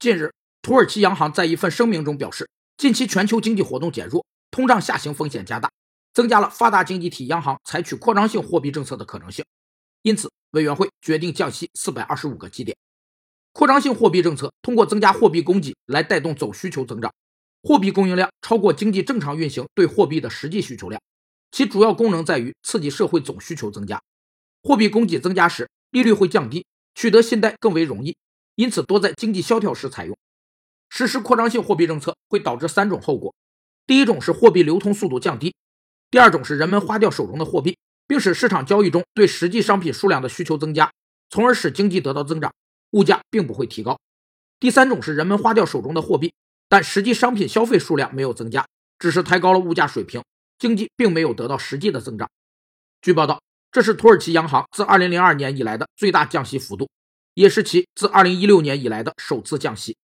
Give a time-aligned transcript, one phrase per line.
[0.00, 0.32] 近日，
[0.62, 5.70] 土耳其央行在一份声明中表示，近期全球经济活动减弱，通胀下行风险加大，
[6.14, 9.44] 增加了发达经济体央行采取扩张性货币政策的可能性。
[10.00, 12.74] 因此，委员会决定降息四百二十五个基点。
[13.52, 17.12] 扩张性货币政策通过增加货币供给来带动总需求增长，
[17.62, 20.98] 货币供应量超过经济正常运行对货币的实际需求量，
[21.50, 24.00] 其主要功能在于刺激社会总需求增加。
[24.62, 26.64] 货币供给增加时，利率会降低，
[26.94, 28.16] 取得信贷更为容易，
[28.60, 30.14] 因此多在经济萧条时采用。
[30.90, 33.34] 实施扩张性货币政策会导致三种后果：
[33.86, 35.54] 第一种是货币流通速度降低；
[36.10, 40.92] 第二种是人们花掉手中的货币，并使市场交易中对实际商品数量的需求增加，
[41.30, 42.52] 从而使经济得到增长。
[42.90, 43.98] 物价并不会提高。
[44.58, 46.34] 第三种是人们花掉手中的货币，
[46.68, 48.66] 但实际商品消费数量没有增加，
[48.98, 50.22] 只是抬高了物价水平，
[50.58, 52.28] 经济并没有得到实际的增长。
[53.00, 53.40] 据报道，
[53.72, 56.90] 这是土耳其央行自2002年以来的最大降息幅度，
[57.34, 59.96] 也是其自2016年以来的首次降息。